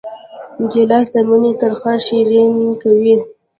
[0.71, 3.15] ګیلاس د مینې ترخه شیرین کوي.